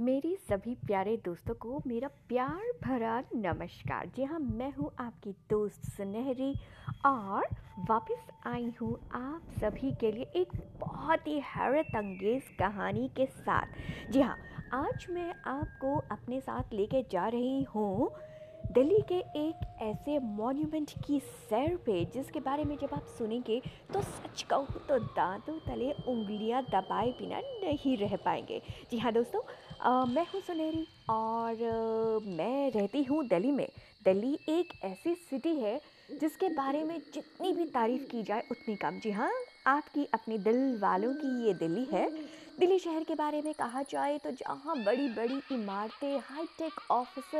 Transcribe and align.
मेरी 0.00 0.34
सभी 0.48 0.74
प्यारे 0.86 1.16
दोस्तों 1.24 1.54
को 1.54 1.80
मेरा 1.86 2.08
प्यार 2.28 2.70
भरा 2.84 3.18
नमस्कार। 3.34 4.06
जी 4.16 4.24
हाँ 4.24 4.38
मैं 4.38 4.72
हूँ 4.74 4.90
आपकी 5.00 5.30
दोस्त 5.50 5.84
सुनहरी 5.90 6.52
और 7.06 7.46
वापस 7.88 8.26
आई 8.46 8.72
हूँ 8.80 8.92
आप 9.14 9.52
सभी 9.60 9.92
के 10.00 10.10
लिए 10.12 10.26
एक 10.36 10.52
बहुत 10.80 11.26
ही 11.26 11.38
हैरत 11.46 11.94
अंगेज 11.96 12.48
कहानी 12.58 13.08
के 13.16 13.26
साथ। 13.26 14.10
जी 14.12 14.20
हाँ 14.20 14.36
आज 14.74 15.06
मैं 15.10 15.32
आपको 15.46 15.96
अपने 16.12 16.40
साथ 16.40 16.74
लेके 16.74 17.02
जा 17.12 17.28
रही 17.28 17.62
हूँ 17.74 18.10
दिल्ली 18.74 19.00
के 19.08 19.18
एक 19.38 19.60
ऐसे 19.82 20.18
मॉन्यूमेंट 20.18 20.90
की 21.06 21.18
सैर 21.50 21.76
पे 21.76 22.04
जिसके 22.14 22.40
बारे 22.40 22.64
में 22.64 22.76
जब 22.76 22.94
आप 22.94 23.04
सुनेंगे 23.18 23.60
तो 23.92 24.00
सच 24.02 24.42
कहूँ 24.42 24.80
तो 24.88 24.98
दांतों 24.98 25.54
तले 25.66 25.90
उंगलियाँ 26.08 26.62
दबाए 26.62 27.10
बिना 27.10 27.40
नहीं 27.64 27.96
रह 27.96 28.16
पाएँगे। 28.24 28.60
जी 28.90 28.98
हाँ 28.98 29.12
दोस्तों 29.12 29.40
आ, 29.80 30.04
मैं 30.04 30.26
हूँ 30.34 30.40
सुनहरी 30.40 30.86
और 31.10 31.62
आ, 31.62 32.36
मैं 32.36 32.70
रहती 32.70 33.02
हूँ 33.02 33.24
दिल्ली 33.28 33.52
में। 33.52 33.66
दिल्ली 34.04 34.38
एक 34.48 34.72
ऐसी 34.84 35.14
सिटी 35.30 35.54
है 35.56 35.80
जिसके 36.20 36.48
बारे 36.48 36.82
में 36.84 36.98
जितनी 37.14 37.52
भी 37.52 37.64
तारीफ़ 37.64 38.10
की 38.10 38.22
जाए 38.22 38.42
उतनी 38.50 38.76
कम। 38.76 38.98
जी 39.00 39.10
हाँ 39.10 39.32
आपकी 39.66 40.08
अपनी 40.14 40.38
दिल 40.38 40.78
वालों 40.80 41.12
की 41.14 41.46
ये 41.46 41.54
दिल्ली 41.54 41.84
है। 41.92 42.08
दिल्ली 42.58 42.78
शहर 42.78 43.04
के 43.04 43.14
बारे 43.14 43.40
में 43.42 43.52
कहा 43.54 43.82
जाए 43.82 44.18
तो 44.24 44.30
जहाँ 44.30 44.76
बड़ी 44.84 45.08
बड़ी 45.14 45.40
इमारतें 45.52 46.18
हाईटेक 46.20 46.72
ऑफ़िस 46.90 47.34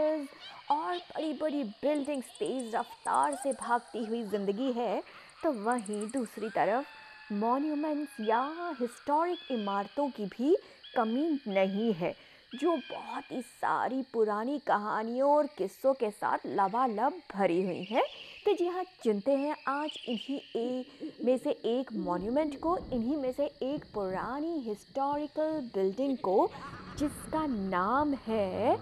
और 0.71 0.97
बड़ी 0.97 1.33
बड़ी 1.33 1.63
बिल्डिंग्स 1.83 2.27
तेज़ 2.39 2.75
रफ्तार 2.77 3.35
से 3.43 3.53
भागती 3.61 4.05
हुई 4.05 4.23
ज़िंदगी 4.25 4.73
है 4.73 5.03
तो 5.43 5.53
वहीं 5.65 6.01
दूसरी 6.11 6.49
तरफ़ 6.51 7.33
मॉन्यूमेंट्स 7.35 8.21
या 8.29 8.43
हिस्टोरिक 8.81 9.51
इमारतों 9.53 10.09
की 10.11 10.27
भी 10.27 10.57
कमी 10.97 11.29
नहीं 11.49 11.93
है। 11.93 12.15
जो 12.61 12.77
बहुत 12.91 13.31
ही 13.33 13.41
सारी 13.43 14.03
पुरानी 14.13 14.59
कहानियों 14.59 15.31
और 15.31 15.47
किस्सों 15.59 15.93
के 15.95 16.11
साथ 16.11 16.47
लबालब 16.47 17.13
भरी 17.35 17.63
हुई 17.63 17.83
है। 17.91 18.03
तो 18.47 18.53
जी 18.53 18.67
हाँ 18.67 18.85
चुनते 19.05 19.33
हैं 19.33 19.57
आज 19.69 19.99
इन्हीं 20.09 20.39
ए, 20.57 20.85
में 21.25 21.39
से 21.39 21.51
एक 21.51 21.93
मॉन्यूमेंट 21.93 22.59
को, 22.61 22.77
इन्हीं 22.93 23.17
में 23.17 23.33
से 23.33 23.45
एक 23.63 23.85
पुरानी 23.95 24.59
हिस्टोरिकल 24.61 25.61
बिल्डिंग 25.75 26.17
को, 26.19 26.51
जिसका 26.99 27.47
नाम 27.47 28.15
है 28.27 28.77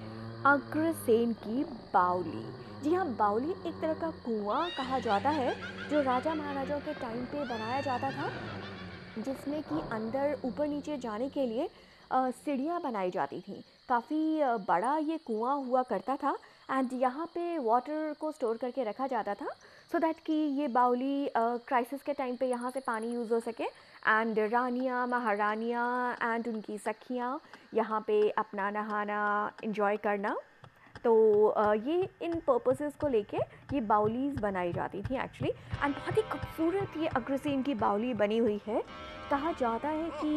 अग्रसेन 0.47 1.33
की 1.33 1.65
बाउली 1.95 2.45
जी 2.83 2.95
हाँ 2.95 3.07
बाउली 3.09 3.51
एक 3.51 3.81
तरह 3.81 3.95
का 3.95 4.11
कुआँ 4.27 4.69
कहा 4.71 4.99
जाता 4.99 5.31
है, 5.31 5.55
जो 5.91 6.01
राजा 6.03 6.35
महाराजाओं 6.35 6.81
के 6.81 6.95
टाइम 6.95 7.25
पे 7.25 7.45
बनाया 7.45 7.81
जाता 7.81 8.11
था, 8.11 8.31
जिसमें 9.19 9.63
कि 9.63 9.81
अंदर 9.93 10.37
ऊपर 10.45 10.67
नीचे 10.67 10.97
जाने 10.97 11.29
के 11.29 11.47
लिए 11.47 11.69
सीढ़ियाँ 12.13 12.81
बनाई 12.83 13.11
जाती 13.11 13.41
थी। 13.41 13.63
काफ़ी 13.89 14.41
बड़ा 14.69 14.97
ये 14.99 15.19
कुआँ 15.27 15.55
हुआ 15.67 15.83
करता 15.83 16.17
था 16.17 16.37
एंड 16.71 16.91
यहाँ 17.01 17.27
पे 17.35 17.59
वाटर 17.59 18.15
को 18.21 18.31
स्टोर 18.33 18.57
करके 18.57 18.85
रखा 18.85 19.07
जाता 19.07 19.35
था 19.35 19.47
सो 19.93 19.99
दैट 19.99 20.21
कि 20.27 20.33
ये 20.59 20.69
बाउली 20.69 21.29
क्राइसिस 21.37 22.03
के 22.03 22.13
टाइम 22.13 22.37
पे 22.37 22.47
यहाँ 22.47 22.71
से 22.71 22.81
पानी 22.81 23.13
यूज़ 23.15 23.33
हो 23.33 23.41
सके 23.41 23.65
एंड 23.65 24.39
रानियाँ, 24.53 25.07
महारानियाँ 25.07 26.17
एंड 26.23 26.49
उनकी 26.49 26.79
सखियाँ 26.79 27.41
यहाँ 27.75 28.01
पे 28.07 28.29
अपना 28.31 28.71
नहाना 28.71 29.21
इन्जॉय 29.65 29.97
करना। 29.97 30.37
तो 31.05 31.13
ये 31.77 32.09
इन 32.23 32.35
पर्पसेस 32.47 32.95
को 33.01 33.09
लेके 33.09 33.37
ये 33.75 33.81
बाउलीज 33.83 34.41
बनाई 34.41 34.73
जाती 34.73 35.03
थी 35.03 35.15
एक्चुअली 35.15 35.51
एंड 35.51 35.95
बहुत 35.95 36.17
ही 36.17 36.23
खूबसूरत 36.23 36.97
ये 36.99 37.07
अग्रसेन 37.17 37.63
की 37.63 37.75
बाउली 37.77 38.13
बनी 38.15 38.39
हुई 38.39 38.61
है। 38.67 38.83
कहा 39.31 39.53
जाता 39.53 39.89
है 39.89 40.11
कि 40.15 40.29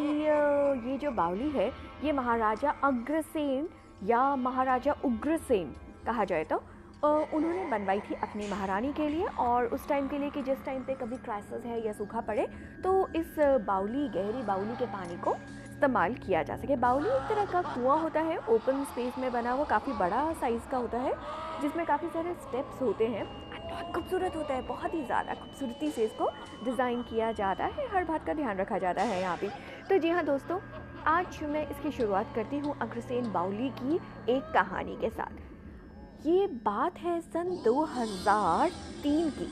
ये 0.81 0.97
जो 0.97 1.11
बाउली 1.13 1.49
है, 1.49 1.71
ये 2.03 2.11
महाराजा 2.11 2.75
अग्रसेन 2.83 3.67
या 4.03 4.36
महाराजा 4.38 4.95
उग्रसेन 5.05 5.75
कहा 6.05 6.23
जाए 6.25 6.43
तो 6.43 6.63
उन्होंने 7.05 7.66
बनवाई 7.71 7.99
थी 7.99 8.16
अपनी 8.16 8.47
महारानी 8.49 8.91
के 8.93 9.08
लिए। 9.09 9.25
और 9.39 9.65
उस 9.67 9.87
टाइम 9.89 10.08
के 10.08 10.17
लिए 10.20 10.30
कि 10.30 10.42
जिस 10.43 10.64
टाइम 10.65 10.83
पे 10.83 10.93
कभी 10.95 11.17
क्राइसिस 11.17 11.65
है 11.65 11.86
या 11.86 11.93
सूखा 11.93 12.21
पड़े 12.21 12.47
तो 12.83 13.08
इस 13.15 13.36
बाउली, 13.67 14.08
गहरी 14.09 14.43
बाउली 14.43 14.76
के 14.76 14.86
पानी 14.87 15.17
को 15.17 15.36
इस्तेमाल 15.75 16.13
किया 16.15 16.41
जा 16.43 16.55
सके। 16.58 16.75
बाउली 16.77 17.09
एक 17.09 17.23
तरह 17.30 17.45
का 17.45 17.61
कुआँ 17.63 17.97
होता 18.02 18.19
है 18.21 18.37
ओपन 18.49 18.83
स्पेस 18.86 19.17
में 19.19 19.31
बना 19.31 19.52
हुआ 19.52 19.63
काफ़ी 19.65 19.93
बड़ा 19.93 20.21
साइज़ 20.33 20.69
का 20.71 20.77
होता 20.77 20.97
है, 20.97 21.13
जिसमें 21.61 21.86
काफ़ी 21.86 22.08
सारे 22.09 22.33
स्टेप्स 22.43 22.81
होते 22.81 23.08
हैं। 23.08 23.25
बहुत 23.69 23.93
खूबसूरत 23.95 24.35
होता 24.35 24.53
है, 24.53 24.61
बहुत 24.67 24.93
ही 24.93 25.03
ज़्यादा 25.05 25.33
खूबसूरती 25.33 25.89
से 25.91 26.03
इसको 26.03 26.30
डिज़ाइन 26.65 27.02
किया 27.03 27.31
जाता 27.33 27.65
है। 27.65 27.87
हर 27.93 28.03
बात 28.03 28.25
का 28.25 28.33
ध्यान 28.33 28.58
रखा 28.58 28.77
जाता 28.77 29.02
है 29.02 29.19
यहाँ 29.21 29.37
पे। 29.37 29.49
तो 29.89 29.97
जी 29.97 30.09
हाँ 30.09 30.23
दोस्तों, 30.25 30.59
आज 31.08 31.39
मैं 31.43 31.67
इसकी 31.69 31.91
शुरुआत 31.91 32.31
करती 32.35 32.59
हूँ 32.59 32.77
अग्रसेन 32.81 33.31
बाउली 33.31 33.69
की 33.81 33.95
एक 34.31 34.52
कहानी 34.53 34.95
के 35.02 35.09
साथ। 35.09 36.25
ये 36.27 36.47
बात 36.64 36.97
है 36.99 37.19
सन 37.21 37.55
2003 37.65 39.30
की। 39.31 39.52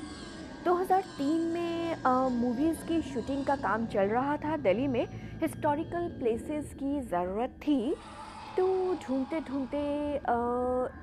2003 0.65 1.39
में 1.53 1.95
मूवीज़ 2.31 2.85
की 2.87 3.01
शूटिंग 3.03 3.43
का 3.45 3.55
काम 3.57 3.85
चल 3.85 4.07
रहा 4.07 4.35
था 4.37 4.57
दिल्ली 4.59 4.87
में। 4.87 5.05
हिस्टोरिकल 5.41 6.07
प्लेसेस 6.19 6.73
की 6.73 6.99
ज़रूरत 7.01 7.57
थी। 7.61 7.95
तो 8.57 8.65
ढूंढते 9.03 9.39
ढूंढते 9.41 9.81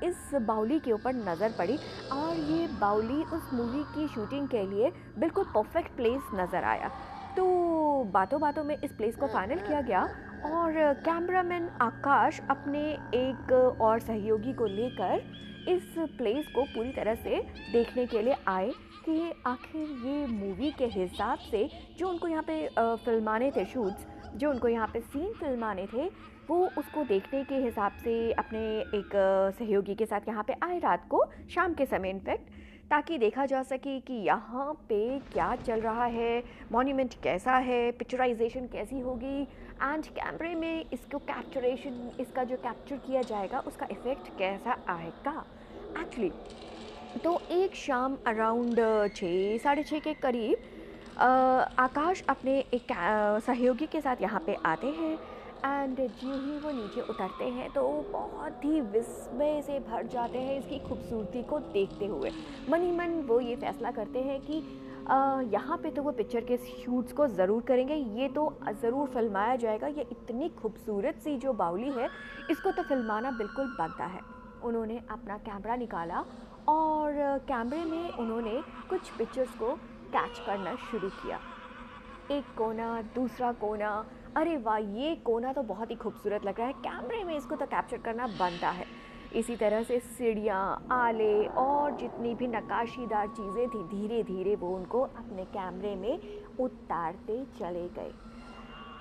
इस 0.08 0.34
बाउली 0.42 0.78
के 0.80 0.92
ऊपर 0.92 1.14
नज़र 1.16 1.54
पड़ी 1.58 1.76
और 2.12 2.36
ये 2.50 2.66
बाउली 2.80 3.22
उस 3.34 3.52
मूवी 3.54 3.82
की 3.94 4.08
शूटिंग 4.14 4.48
के 4.48 4.62
लिए 4.66 4.90
बिल्कुल 5.18 5.44
परफेक्ट 5.54 5.96
प्लेस 5.96 6.30
नज़र 6.34 6.64
आया। 6.64 6.90
तो 7.36 7.44
बातों 8.12 8.40
बातों 8.40 8.64
में 8.64 8.76
इस 8.76 8.92
प्लेस 8.92 9.16
को 9.16 9.26
फाइनल 9.28 9.66
किया 9.66 9.80
गया 9.82 10.02
और 10.46 10.92
कैमरामैन 11.04 11.68
आकाश 11.82 12.40
अपने 12.50 12.82
एक 13.16 13.52
और 13.80 14.00
सहयोगी 14.00 14.52
को 14.52 14.66
लेकर 14.68 15.22
इस 15.68 15.94
प्लेस 16.18 16.46
को 16.54 16.62
पूरी 16.74 16.92
तरह 16.92 17.14
से 17.16 17.42
देखने 17.72 18.06
के 18.06 18.22
लिए 18.22 18.36
आए। 18.48 18.70
कि 19.04 19.32
आखिर 19.46 19.88
ये 20.06 20.26
मूवी 20.26 20.70
के 20.78 20.86
हिसाब 20.92 21.38
से 21.50 21.68
जो 21.98 22.08
उनको 22.08 22.28
यहाँ 22.28 22.42
पे 22.46 22.66
फिल्माने 23.04 23.50
थे 23.50 23.64
शूट्स 23.64 24.06
जो 24.36 24.50
उनको 24.50 24.68
यहाँ 24.68 24.86
पे 24.92 25.00
सीन 25.00 25.32
फिल्माने 25.34 25.86
थे, 25.86 26.04
वो 26.50 26.66
उसको 26.78 27.04
देखने 27.04 27.42
के 27.44 27.54
हिसाब 27.54 27.92
से 28.04 28.32
अपने 28.32 28.60
एक 28.98 29.10
सहयोगी 29.58 29.94
के 29.94 30.06
साथ 30.06 30.28
यहाँ 30.28 30.42
पे 30.42 30.54
आए 30.62 30.78
रात 30.78 31.06
को, 31.10 31.24
शाम 31.54 31.74
के 31.74 31.86
समय 31.86 32.10
इनफैक्ट 32.10 32.48
ताकि 32.90 33.18
देखा 33.18 33.46
जा 33.46 33.62
सके 33.62 33.98
कि 34.00 34.14
यहाँ 34.26 34.72
पे 34.88 35.18
क्या 35.32 35.54
चल 35.56 35.80
रहा 35.80 36.04
है 36.04 36.42
मॉन्यूमेंट 36.72 37.14
कैसा 37.22 37.56
है 37.58 37.90
पिक्चराइजेशन 37.92 38.66
कैसी 38.72 39.00
होगी 39.00 39.42
एंड 39.42 40.06
कैमरे 40.16 40.54
में 40.54 40.84
इसको 40.92 41.18
कैप्चरेशन 41.20 42.10
इसका 42.20 42.44
जो 42.44 42.56
कैप्चर 42.56 42.96
किया 42.96 43.22
जाएगा, 43.22 43.60
उसका 43.60 43.86
इफ़ेक्ट 43.90 44.28
कैसा 44.38 44.76
आएगा? 44.88 45.44
एक्चुअली 46.00 46.30
तो 47.10 47.40
एक 47.52 47.74
शाम 47.76 48.16
अराउंड 48.26 48.76
छः, 49.14 49.56
साढ़े 49.58 49.82
छः 49.82 49.98
के 49.98 50.12
करीब 50.16 50.56
आकाश 51.18 52.22
अपने 52.28 52.58
एक 52.74 52.92
सहयोगी 53.46 53.86
के 53.86 54.00
साथ 54.00 54.22
यहाँ 54.22 54.42
पे 54.46 54.54
आते 54.66 54.86
हैं 54.88 55.12
एंड 55.62 55.96
जो 55.96 56.32
ही 56.34 56.58
वो 56.58 56.70
नीचे 56.72 57.00
उतरते 57.02 57.44
हैं 57.46 57.68
तो 57.72 57.82
बहुत 58.12 58.64
ही 58.64 58.80
विस्मय 58.92 59.60
से 59.62 59.78
भर 59.90 60.06
जाते 60.06 60.38
हैं 60.38 60.58
इसकी 60.58 60.78
खूबसूरती 60.88 61.42
को 61.42 61.58
देखते 61.74 62.06
हुए। 62.06 62.30
मन 62.70 62.82
ही 62.82 62.90
मन 62.92 63.20
वो 63.28 63.40
ये 63.40 63.56
फैसला 63.56 63.90
करते 63.90 64.18
हैं 64.20 64.40
कि 64.40 64.62
यहाँ 65.54 65.76
पे 65.82 65.90
तो 65.90 66.02
वो 66.02 66.12
पिक्चर 66.12 66.44
के 66.44 66.56
शूट्स 66.56 67.12
को 67.12 67.26
ज़रूर 67.28 67.62
करेंगे, 67.62 67.94
ये 67.94 68.28
तो 68.28 68.52
ज़रूर 68.82 69.08
फिल्माया 69.08 69.56
जाएगा, 69.56 69.86
ये 69.88 70.06
इतनी 70.12 70.48
खूबसूरत 70.62 71.20
सी 71.24 71.36
जो 71.36 71.52
बाउली 71.54 71.90
है, 71.90 72.08
इसको 72.50 72.70
तो 72.70 72.82
फिल्माना 72.82 73.30
बिल्कुल 73.32 73.74
बनता 73.78 74.04
है। 74.06 74.20
उन्होंने 74.64 75.00
अपना 75.10 75.36
कैमरा 75.38 75.76
निकाला 75.76 76.24
और 76.68 77.38
कैमरे 77.48 77.84
में 77.84 78.10
उन्होंने 78.10 78.60
कुछ 78.90 79.10
पिक्चर्स 79.10 79.54
को 79.54 79.74
कैच 80.12 80.38
करना 80.46 80.74
शुरू 80.90 81.08
किया। 81.08 81.38
एक 82.30 82.54
कोना, 82.58 83.00
दूसरा 83.14 83.52
कोना, 83.52 83.90
अरे 84.36 84.56
वाह, 84.56 84.78
ये 84.78 85.14
कोना 85.24 85.52
तो 85.52 85.62
बहुत 85.62 85.90
ही 85.90 85.96
खूबसूरत 85.96 86.44
लग 86.44 86.58
रहा 86.58 86.66
है। 86.66 86.72
कैमरे 86.80 87.22
में 87.24 87.36
इसको 87.36 87.56
तो 87.56 87.66
कैप्चर 87.66 87.98
करना 87.98 88.26
बनता 88.38 88.70
है। 88.70 88.86
इसी 89.34 89.56
तरह 89.56 89.82
से 89.82 89.98
सीढ़ियाँ, 90.00 90.86
आले 90.92 91.46
और 91.46 91.96
जितनी 91.96 92.34
भी 92.34 92.46
नकाशीदार 92.46 93.26
चीज़ें 93.28 93.68
थी 93.68 93.82
धीरे 93.88 94.22
धीरे 94.22 94.54
वो 94.56 94.74
उनको 94.76 95.00
अपने 95.00 95.44
कैमरे 95.44 95.94
में 95.96 96.18
उतारते 96.60 97.44
चले 97.58 97.88
गए। 97.88 98.12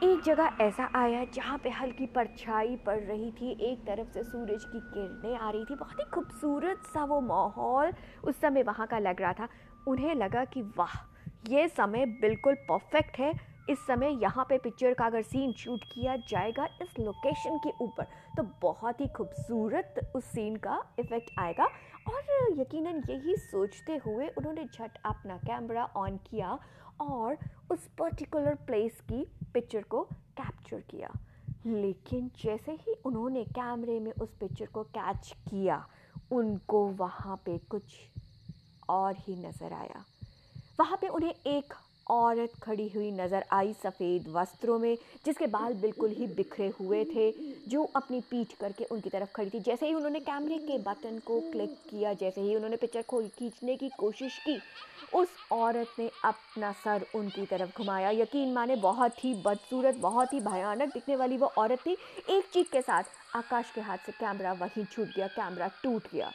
एक 0.03 0.21
जगह 0.23 0.57
ऐसा 0.61 0.87
आया 0.95 1.23
जहाँ 1.33 1.57
पे 1.57 1.69
हल्की 1.69 2.05
परछाई 2.05 2.75
पड़ 2.75 2.99
रही 2.99 3.31
थी। 3.31 3.51
एक 3.61 3.79
तरफ़ 3.79 4.11
से 4.13 4.23
सूरज 4.23 4.63
की 4.63 4.79
किरणें 4.79 5.37
आ 5.37 5.49
रही 5.49 5.65
थी। 5.65 5.75
बहुत 5.75 5.99
ही 5.99 6.05
खूबसूरत 6.13 6.83
सा 6.93 7.03
वो 7.03 7.19
माहौल 7.21 7.91
उस 8.23 8.39
समय 8.41 8.63
वहाँ 8.63 8.87
का 8.87 8.99
लग 8.99 9.21
रहा 9.21 9.33
था। 9.33 9.47
उन्हें 9.87 10.13
लगा 10.15 10.45
कि, 10.45 10.61
वाह, 10.77 10.95
ये 11.49 11.67
समय 11.67 12.05
बिल्कुल 12.21 12.55
परफेक्ट 12.69 13.19
है। 13.19 13.33
इस 13.69 13.85
समय 13.87 14.17
यहाँ 14.21 14.45
पे 14.49 14.57
पिक्चर 14.57 14.93
का 14.93 15.05
अगर 15.05 15.21
सीन 15.21 15.51
शूट 15.53 15.83
किया 15.83 16.15
जाएगा 16.29 16.65
इस 16.81 16.99
लोकेशन 16.99 17.57
के 17.57 17.71
ऊपर 17.83 18.03
तो 18.37 18.43
बहुत 18.61 19.01
ही 19.01 19.07
खूबसूरत 19.07 20.11
उस 20.15 20.25
सीन 20.25 20.55
का 20.55 20.81
इफ़ेक्ट 20.99 21.39
आएगा। 21.39 21.65
और 22.07 22.59
यकीनन 22.59 23.03
यही 23.09 23.35
सोचते 23.37 24.01
हुए 24.05 24.27
उन्होंने 24.27 24.63
झट 24.65 24.97
अपना 25.05 25.37
कैमरा 25.37 25.83
ऑन 25.95 26.17
किया 26.29 26.57
और 27.01 27.37
उस 27.71 27.87
पर्टिकुलर 27.99 28.55
प्लेस 28.55 29.01
की 29.01 29.25
पिक्चर 29.53 29.81
को 29.81 30.03
कैप्चर 30.37 30.79
किया। 30.79 31.11
लेकिन 31.65 32.29
जैसे 32.43 32.71
ही 32.71 32.93
उन्होंने 33.05 33.43
कैमरे 33.43 33.99
में 33.99 34.11
उस 34.11 34.35
पिक्चर 34.39 34.65
को 34.65 34.83
कैच 34.83 35.33
किया, 35.49 35.85
उनको 36.31 36.85
वहाँ 36.87 37.35
पे 37.45 37.57
कुछ 37.57 37.83
और 38.89 39.15
ही 39.17 39.35
नज़र 39.35 39.73
आया। 39.73 40.03
वहाँ 40.79 40.97
पे 41.01 41.07
उन्हें 41.07 41.33
एक 41.47 41.73
औरत 42.09 42.53
खड़ी 42.63 42.88
हुई 42.89 43.11
नज़र 43.11 43.45
आई 43.51 43.73
सफ़ेद 43.73 44.27
वस्त्रों 44.27 44.77
में, 44.79 44.97
जिसके 45.25 45.47
बाल 45.47 45.73
बिल्कुल 45.73 46.09
ही 46.09 46.27
बिखरे 46.27 46.67
हुए 46.79 47.03
थे, 47.06 47.31
जो 47.67 47.83
अपनी 47.95 48.21
पीठ 48.21 48.53
करके 48.53 48.83
उनकी 48.83 49.09
तरफ़ 49.09 49.29
खड़ी 49.35 49.50
थी। 49.50 49.59
जैसे 49.59 49.88
ही 49.88 49.94
उन्होंने 49.94 50.19
कैमरे 50.19 50.57
के 50.57 50.77
बटन 50.77 51.19
को 51.19 51.39
क्लिक 51.51 51.77
किया, 51.89 52.13
जैसे 52.13 52.41
ही 52.41 52.56
उन्होंने 52.56 52.77
पिक्चर 52.77 53.01
को 53.01 53.21
खींचने 53.39 53.75
की 53.75 53.89
कोशिश 53.89 54.38
की, 54.38 54.59
उस 55.13 55.29
औरत 55.51 55.95
ने 56.00 56.09
अपना 56.25 56.71
सर 56.71 57.06
उनकी 57.15 57.45
तरफ़ 57.45 57.77
घुमाया। 57.77 58.09
यकीन 58.11 58.53
माने, 58.53 58.75
बहुत 58.75 59.23
ही 59.23 59.33
बदसूरत, 59.45 59.95
बहुत 59.95 60.33
ही 60.33 60.39
भयानक 60.39 60.94
दिखने 60.94 61.15
वाली 61.15 61.38
वो 61.38 61.47
औरत 61.57 61.79
थी। 61.79 61.97
एक 62.29 62.50
चीख 62.53 62.69
के 62.71 62.81
साथ 62.81 63.03
आकाश 63.35 63.71
के 63.71 63.81
हाथ 63.81 63.97
से 63.97 64.11
कैमरा 64.11 64.53
वहीं 64.53 64.85
छूट 64.85 65.07
गया, 65.07 65.27
कैमरा 65.27 65.67
टूट 65.83 66.11
गया। 66.13 66.31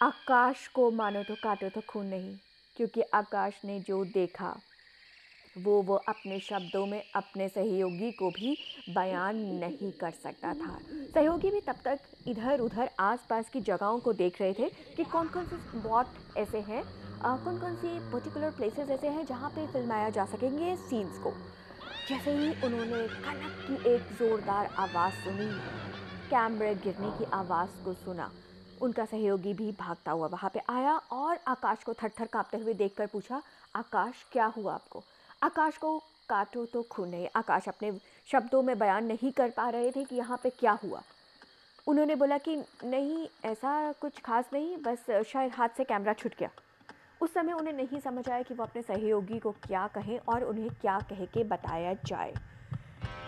आकाश 0.00 0.66
को 0.68 0.90
मानो 0.90 1.22
तो 1.22 1.34
काटो 1.34 1.68
तो 1.68 1.80
खून 1.80 2.06
नहीं। 2.06 2.36
क्योंकि 2.76 3.02
आकाश 3.14 3.60
ने 3.64 3.78
जो 3.80 4.04
देखा, 4.04 4.56
वो 5.56 5.80
वो 5.82 5.94
अपने 6.08 6.38
शब्दों 6.40 6.84
में 6.86 7.02
अपने 7.14 7.48
सहयोगी 7.48 8.10
को 8.12 8.30
भी 8.30 8.56
बयान 8.88 9.36
नहीं 9.58 9.90
कर 9.92 10.10
सकता 10.12 10.52
था। 10.54 10.78
सहयोगी 11.14 11.50
भी 11.50 11.60
तब 11.60 11.76
तक 11.84 12.00
इधर 12.28 12.60
उधर 12.60 12.90
आसपास 13.00 13.48
की 13.48 13.60
जगहों 13.60 13.98
को 13.98 14.12
देख 14.14 14.40
रहे 14.40 14.52
थे 14.52 14.68
कि 14.96 15.04
कौन 15.06 15.28
कौन 15.28 15.46
से 15.46 15.56
स्पॉट 15.58 16.38
ऐसे 16.38 16.60
हैं 16.68 16.82
कौन 17.22 17.58
कौन 17.58 17.74
सी 17.76 17.98
पर्टिकुलर 18.12 18.50
प्लेसेस 18.50 18.90
ऐसे 18.90 19.08
हैं 19.08 19.24
जहाँ 19.26 19.50
पे 19.50 19.66
फिल्माया 19.72 20.10
जा 20.10 20.24
सकेंगे 20.26 20.76
सीन्स 20.78 21.18
को। 21.18 21.32
जैसे 22.08 22.32
ही 22.32 22.48
उन्होंने 22.64 23.06
कनक 23.08 23.58
की 23.66 23.90
एक 23.90 24.12
ज़ोरदार 24.18 24.70
आवाज़ 24.78 25.14
सुनी 25.24 25.50
कैमरे 26.30 26.74
गिरने 26.84 27.10
की 27.18 27.24
आवाज़ 27.32 27.84
को 27.84 27.92
सुना 27.96 28.30
उनका 28.80 29.04
सहयोगी 29.04 29.54
भी 29.54 29.72
भागता 29.72 30.12
हुआ 30.12 30.26
वहाँ 30.26 30.50
पे 30.54 30.60
आया 30.68 30.96
और 30.96 31.38
आकाश 31.48 31.84
को 31.84 31.94
थर 31.94 32.10
थर 32.20 32.26
काँपते 32.26 32.56
हुए 32.56 32.74
देखकर 32.74 33.06
पूछा, 33.06 33.42
आकाश, 33.76 34.14
क्या 34.32 34.46
हुआ 34.46 34.74
आपको? 34.74 35.02
आकाश 35.42 35.76
को 35.76 35.98
काटो 36.28 36.66
तो 36.66 36.82
खून 36.82 37.08
नहीं। 37.08 37.28
आकाश 37.36 37.68
अपने 37.68 38.00
शब्दों 38.32 38.62
में 38.62 38.78
बयान 38.78 39.04
नहीं 39.04 39.32
कर 39.32 39.50
पा 39.50 39.68
रहे 39.68 39.90
थे 39.90 40.04
कि 40.04 40.16
यहाँ 40.16 40.40
पे 40.42 40.50
क्या 40.50 40.72
हुआ। 40.72 41.02
उन्होंने 41.86 42.14
बोला 42.14 42.38
कि, 42.38 42.56
नहीं, 42.84 43.28
ऐसा 43.44 43.92
कुछ 43.92 44.20
खास 44.20 44.50
नहीं, 44.52 44.76
बस 44.76 45.24
शायद 45.26 45.52
हाथ 45.52 45.68
से 45.76 45.84
कैमरा 45.84 46.12
छूट 46.12 46.32
गया। 46.38 46.50
उस 47.22 47.34
समय 47.34 47.52
उन्हें 47.52 47.74
नहीं 47.74 48.00
समझ 48.00 48.28
आया 48.28 48.42
कि 48.42 48.54
वो 48.54 48.64
अपने 48.64 48.82
सहयोगी 48.82 49.38
को 49.38 49.50
क्या 49.50 49.86
कहें 49.86 50.18
और 50.18 50.44
उन्हें 50.44 50.70
क्या 50.70 50.98
कह 51.00 51.24
के 51.24 51.44
बताया 51.44 51.94
जाए। 51.94 52.34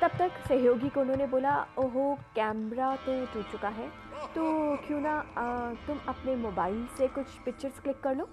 तब 0.02 0.10
तक 0.18 0.30
सहयोगी 0.48 0.88
को 0.88 1.00
उन्होंने 1.00 1.26
बोला, 1.26 1.66
ओहो, 1.78 2.14
कैमरा 2.34 2.96
तो 2.96 3.26
टूट 3.26 3.52
चुका 3.52 3.68
है। 3.68 4.11
तो 4.34 4.76
क्यों 4.76 5.00
ना 5.00 5.12
आ, 5.38 5.70
तुम 5.86 5.98
अपने 6.08 6.36
मोबाइल 6.36 6.86
से 6.98 7.08
कुछ 7.08 7.26
पिक्चर्स 7.44 7.80
क्लिक 7.80 8.00
कर 8.00 8.14
लो। 8.16 8.28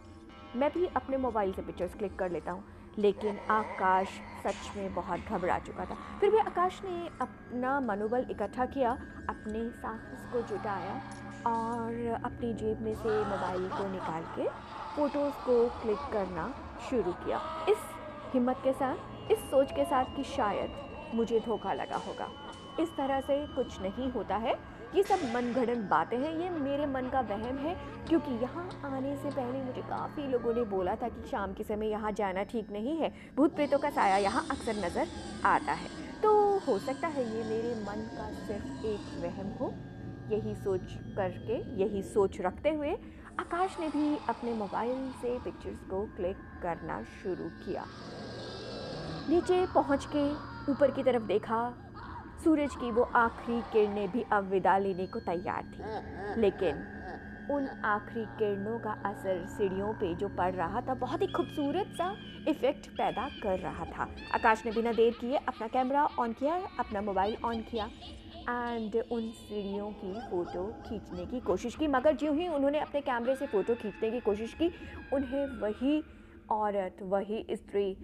मैं 0.55 0.69
भी 0.73 0.85
अपने 0.85 1.17
मोबाइल 1.17 1.53
से 1.53 1.61
पिक्चर्स 1.61 1.95
क्लिक 1.95 2.15
कर 2.15 2.31
लेता 2.31 2.51
हूँ। 2.51 2.63
लेकिन 2.97 3.39
आकाश 3.49 4.07
सच 4.43 4.77
में 4.77 4.93
बहुत 4.93 5.19
घबरा 5.19 5.59
चुका 5.59 5.85
था। 5.85 5.97
फिर 6.19 6.31
भी 6.31 6.37
आकाश 6.37 6.81
ने 6.83 7.07
अपना 7.21 7.79
मनोबल 7.79 8.25
इकट्ठा 8.31 8.65
किया 8.65 8.91
अपने 9.29 9.69
साहस 9.69 10.31
को 10.33 10.41
जुटाया 10.41 10.95
और 11.47 12.21
अपनी 12.25 12.53
जेब 12.53 12.81
में 12.81 12.95
से 12.95 13.09
मोबाइल 13.09 13.69
को 13.69 13.87
निकाल 13.91 14.23
के 14.23 14.47
फ़ोटोज़ 14.95 15.33
को 15.33 15.81
क्लिक 15.81 16.11
करना 16.13 16.53
शुरू 16.89 17.11
किया। 17.11 17.65
इस 17.69 17.77
हिम्मत 18.33 18.61
के 18.63 18.73
साथ 18.73 19.31
इस 19.31 19.39
सोच 19.39 19.71
के 19.71 19.85
साथ 19.85 20.05
कि 20.15 20.23
शायद 20.23 20.71
मुझे 21.15 21.39
धोखा 21.39 21.73
लगा 21.73 21.97
होगा। 21.97 22.29
इस 22.79 22.89
तरह 22.89 23.21
से 23.21 23.47
कुछ 23.47 23.81
नहीं 23.81 24.11
होता 24.11 24.35
है। 24.35 24.78
ये 24.95 25.01
सब 25.03 25.23
मन 25.33 25.51
घड़न 25.53 25.81
बातें 25.89 26.17
हैं, 26.17 26.31
ये 26.33 26.49
मेरे 26.51 26.85
मन 26.85 27.09
का 27.09 27.19
वहम 27.21 27.57
है, 27.57 27.75
क्योंकि 28.07 28.31
यहाँ 28.43 28.63
आने 28.85 29.15
से 29.15 29.29
पहले 29.29 29.63
मुझे 29.63 29.81
काफ़ी 29.81 30.27
लोगों 30.27 30.53
ने 30.53 30.63
बोला 30.69 30.95
था 30.95 31.09
कि 31.09 31.27
शाम 31.29 31.53
के 31.53 31.63
समय 31.63 31.89
यहाँ 31.89 32.11
जाना 32.11 32.43
ठीक 32.45 32.71
नहीं 32.71 32.97
है, 32.97 33.11
भूत 33.35 33.55
प्रेतों 33.55 33.79
का 33.79 33.89
साया 33.89 34.17
यहाँ 34.17 34.45
अक्सर 34.51 34.75
नज़र 34.75 35.07
आता 35.45 35.73
है। 35.73 35.89
तो 36.21 36.31
हो 36.67 36.77
सकता 36.79 37.07
है 37.07 37.23
ये 37.27 37.43
मेरे 37.49 37.73
मन 37.81 38.01
का 38.15 38.29
सिर्फ़ 38.37 38.85
एक 38.85 39.23
वहम 39.23 39.51
हो, 39.59 39.73
यही 40.31 40.55
सोच 40.55 40.93
करके, 41.17 41.57
यही 41.81 42.01
सोच 42.03 42.41
रखते 42.41 42.69
हुए 42.69 42.97
आकाश 43.39 43.77
ने 43.79 43.87
भी 43.89 44.17
अपने 44.29 44.53
मोबाइल 44.53 45.09
से 45.21 45.37
पिक्चर्स 45.39 45.83
को 45.89 46.01
क्लिक 46.15 46.37
करना 46.63 47.01
शुरू 47.13 47.49
किया। 47.65 47.85
नीचे 49.29 49.65
पहुँच 49.73 50.07
के 50.15 50.29
ऊपर 50.71 50.91
की 50.91 51.03
तरफ़ 51.03 51.23
देखा 51.23 51.61
सूरज 52.43 52.75
की 52.75 52.91
वो 52.91 53.03
आखिरी 53.15 53.61
किरणें 53.73 54.11
भी 54.11 54.25
अब 54.31 54.49
विदा 54.49 54.77
लेने 54.77 55.05
को 55.07 55.19
तैयार 55.19 55.63
थी। 55.63 56.41
लेकिन 56.41 56.83
उन 57.51 57.67
आखिरी 57.85 58.25
किरणों 58.39 58.77
का 58.79 58.91
असर 59.05 59.45
सीढ़ियों 59.47 59.93
पे 59.93 60.13
जो 60.15 60.27
पड़ 60.27 60.53
रहा 60.53 60.81
था, 60.81 60.93
बहुत 60.93 61.21
ही 61.21 61.27
खूबसूरत 61.27 61.93
सा 61.97 62.13
इफ़ेक्ट 62.47 62.87
पैदा 62.89 63.29
कर 63.43 63.59
रहा 63.59 63.85
था। 63.85 64.07
आकाश 64.35 64.65
ने 64.65 64.71
बिना 64.71 64.91
देर 64.91 65.13
किए 65.21 65.35
अपना 65.37 65.67
कैमरा 65.67 66.05
ऑन 66.19 66.33
किया, 66.33 66.55
अपना 66.79 67.01
मोबाइल 67.01 67.37
ऑन 67.45 67.61
किया 67.61 67.89
एंड 68.49 68.95
उन 69.11 69.29
सीढ़ियों 69.31 69.91
की 69.93 70.13
फ़ोटो 70.29 70.67
खींचने 70.85 71.25
की 71.25 71.39
कोशिश 71.39 71.75
की। 71.75 71.87
मगर 71.87 72.15
जो 72.15 72.33
ही 72.33 72.47
उन्होंने 72.47 72.79
अपने 72.79 73.01
कैमरे 73.01 73.35
से 73.35 73.47
फ़ोटो 73.47 73.75
खींचने 73.75 74.11
की 74.11 74.19
कोशिश 74.19 74.53
की, 74.53 74.71
उन्हें 75.13 75.45
वही 75.61 76.03
औरत, 76.51 76.97
वही 77.01 77.45
स्त्री 77.51 77.97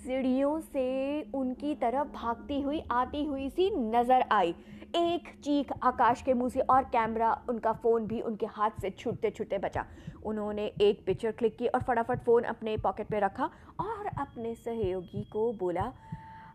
सीढ़ियों 0.00 0.58
से 0.60 1.22
उनकी 1.34 1.74
तरफ़ 1.74 2.08
भागती 2.08 2.60
हुई 2.60 2.82
आती 2.90 3.24
हुई 3.24 3.48
सी 3.48 3.70
नज़र 3.76 4.24
आई। 4.32 4.54
एक 4.96 5.28
चीख 5.44 5.72
आकाश 5.82 6.22
के 6.22 6.34
मुँह 6.34 6.50
से 6.50 6.60
और 6.60 6.84
कैमरा 6.84 7.32
उनका 7.48 7.72
फ़ोन 7.72 8.06
भी 8.06 8.20
उनके 8.20 8.46
हाथ 8.46 8.80
से 8.80 8.90
छूटते 8.90 9.30
छूटते 9.30 9.58
बचा। 9.58 9.84
उन्होंने 10.24 10.66
एक 10.80 11.04
पिक्चर 11.06 11.32
क्लिक 11.32 11.56
की 11.56 11.66
और 11.66 11.82
फटाफट 11.82 12.24
फ़ोन 12.24 12.44
अपने 12.44 12.76
पॉकेट 12.76 13.10
में 13.12 13.20
रखा 13.20 13.50
और 13.80 14.06
अपने 14.06 14.54
सहयोगी 14.54 15.24
को 15.24 15.52
बोला 15.52 15.92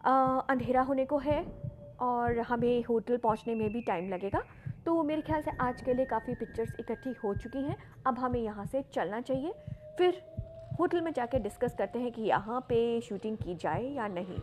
आ, 0.06 0.40
अंधेरा 0.40 0.82
होने 0.82 1.06
को 1.06 1.18
है 1.18 1.42
और 2.02 2.40
हमें 2.40 2.84
होटल 2.84 3.18
पहुँचने 3.18 3.56
में 3.56 3.72
भी 3.74 3.82
टाइम 3.82 4.10
लगेगा। 4.10 4.42
तो 4.86 5.02
मेरे 5.04 5.22
ख्याल 5.22 5.42
से 5.42 5.52
आज 5.62 5.82
के 5.82 5.94
लिए 5.94 6.06
काफ़ी 6.06 6.36
पिक्चर्स 6.36 6.76
इकट्ठी 6.80 7.14
हो 7.24 7.34
चुकी 7.36 7.62
हैं। 7.64 7.76
अब 8.08 8.20
हमें 8.20 8.40
यहाँ 8.40 8.66
से 8.66 8.82
चलना 8.94 9.22
चाहिए। 9.22 9.54
फिर 9.98 10.22
होटल 10.80 11.02
में 11.02 11.12
जाके 11.14 11.40
डिस्कस 11.40 11.76
करते 11.78 12.00
हैं 12.00 12.12
कि 12.12 12.22
यहाँ 12.22 12.60
पे 12.70 13.02
शूटिंग 13.02 13.38
की 13.38 13.56
जाए 13.56 13.84
या 13.86 14.08
नहीं। 14.08 14.40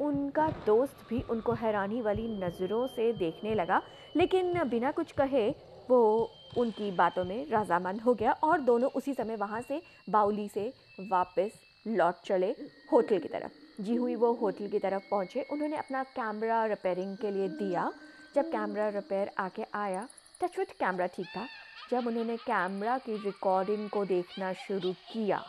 उनका 0.00 0.48
दोस्त 0.66 1.04
भी 1.08 1.20
उनको 1.30 1.52
हैरानी 1.52 2.00
वाली 2.02 2.26
नज़रों 2.28 2.86
से 2.86 3.12
देखने 3.12 3.54
लगा, 3.54 3.82
लेकिन 4.16 4.62
बिना 4.64 4.90
कुछ 4.90 5.12
कहे 5.12 5.48
वो 5.90 6.30
उनकी 6.58 6.90
बातों 6.90 7.24
में 7.24 7.46
रजामंद 7.52 8.00
हो 8.00 8.14
गया 8.14 8.32
और 8.32 8.60
दोनों 8.60 8.90
उसी 8.90 9.14
समय 9.14 9.36
वहाँ 9.36 9.60
से 9.62 9.82
बाउली 10.10 10.48
से 10.48 10.72
वापस 11.00 11.60
लौट 11.86 12.22
चले 12.24 12.54
होटल 12.92 13.18
की 13.18 13.28
तरफ़। 13.28 13.82
जी 13.82 13.94
हुई, 13.94 14.14
वो 14.14 14.32
होटल 14.32 14.66
की 14.68 14.78
तरफ़ 14.78 15.02
पहुँचे। 15.10 15.42
उन्होंने 15.42 15.76
अपना 15.76 16.02
कैमरा 16.16 16.64
रिपेयरिंग 16.66 17.16
के 17.16 17.30
लिए 17.30 17.48
दिया। 17.48 17.92
जब 18.34 18.50
कैमरा 18.50 18.88
रिपेयर 18.88 19.30
आके 19.38 19.64
आया, 19.74 20.08
टचवुड 20.40 20.72
कैमरा 20.80 21.06
ठीक 21.06 21.26
था। 21.26 21.46
जब 21.90 22.06
उन्होंने 22.06 22.36
कैमरा 22.38 22.98
की 22.98 23.16
रिकॉर्डिंग 23.24 23.88
को 23.90 24.04
देखना 24.06 24.52
शुरू 24.58 24.92
किया 25.12 25.42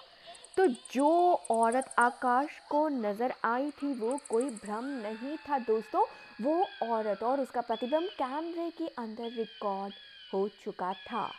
तो 0.57 0.65
जो 0.93 1.09
औरत 1.51 1.93
आकाश 1.99 2.57
को 2.69 2.87
नज़र 2.89 3.33
आई 3.45 3.69
थी, 3.71 3.93
वो 3.93 4.19
कोई 4.29 4.49
भ्रम 4.55 4.85
नहीं 5.03 5.37
था 5.39 5.57
दोस्तों। 5.59 6.03
वो 6.41 6.65
औरत 6.83 7.23
और 7.23 7.41
उसका 7.41 7.61
प्रतिबिंब 7.61 8.07
कैमरे 8.17 8.69
के 8.77 8.87
अंदर 8.97 9.31
रिकॉर्ड 9.31 9.93
हो 10.33 10.47
चुका 10.63 10.91
था। 11.03 11.29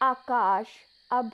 आकाश 0.00 0.66
अब 1.10 1.30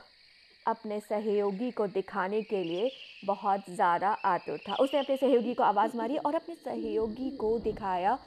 अपने 0.66 1.00
सहयोगी 1.00 1.70
को 1.70 1.86
दिखाने 1.88 2.42
के 2.42 2.62
लिए 2.64 2.90
बहुत 3.24 3.64
ज़्यादा 3.70 4.10
आतुर 4.26 4.58
था। 4.68 4.74
उसने 4.74 5.00
अपने 5.00 5.16
सहयोगी 5.16 5.54
को 5.54 5.62
आवाज़ 5.62 5.96
मारी 5.96 6.16
और 6.18 6.34
अपने 6.34 6.54
सहयोगी 6.56 7.30
को 7.36 7.58
दिखाया, 7.60 8.18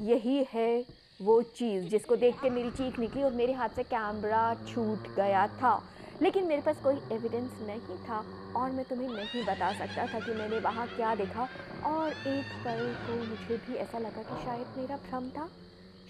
यही 0.00 0.46
है 0.52 0.84
वो 1.22 1.42
चीज़ 1.42 1.84
जिसको 1.84 2.16
देख 2.16 2.40
के 2.40 2.50
मेरी 2.50 2.70
चीख 2.70 2.98
निकली 2.98 3.22
और 3.22 3.32
मेरे 3.32 3.52
हाथ 3.52 3.68
से 3.68 3.82
कैमरा 3.82 4.54
छूट 4.54 5.14
गया 5.14 5.46
था। 5.46 5.82
लेकिन 6.22 6.44
मेरे 6.44 6.62
पास 6.62 6.76
कोई 6.76 6.94
एविडेंस 7.12 7.50
नहीं 7.62 7.96
था 7.98 8.24
और 8.56 8.70
मैं 8.70 8.84
तुम्हें 8.84 9.08
नहीं 9.08 9.44
बता 9.44 9.72
सकता 9.78 10.06
था 10.14 10.20
कि 10.20 10.32
मैंने 10.32 10.58
वहाँ 10.58 10.88
क्या 10.88 11.14
देखा। 11.14 11.48
और 11.84 12.08
एक 12.12 12.44
पल 12.64 12.94
को 12.94 13.24
मुझे 13.24 13.56
भी 13.56 13.74
ऐसा 13.74 13.98
लगा 13.98 14.22
कि 14.22 14.44
शायद 14.44 14.66
मेरा 14.76 14.96
भ्रम 14.96 15.30
था। 15.30 15.48